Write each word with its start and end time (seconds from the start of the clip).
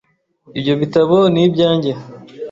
Ibyo 0.57 0.73
bitabo 0.81 1.17
ni 1.33 1.41
ibyanjye. 1.47 1.91